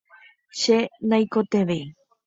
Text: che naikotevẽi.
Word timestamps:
che 0.61 0.77
naikotevẽi. 1.09 1.79